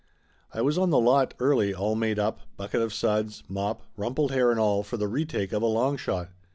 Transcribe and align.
I 0.51 0.63
was 0.63 0.79
on 0.79 0.89
the 0.89 0.97
lot 0.99 1.35
early, 1.39 1.75
all 1.75 1.93
made 1.93 2.17
up, 2.17 2.39
bucket 2.57 2.81
of 2.81 2.91
suds, 2.91 3.43
mop, 3.47 3.83
rumpled 3.95 4.31
hair 4.31 4.49
and 4.49 4.59
all, 4.59 4.81
for 4.81 4.97
the 4.97 5.07
retake 5.07 5.53
of 5.53 5.61
a 5.61 5.67
long 5.67 5.95
shot. 5.95 6.29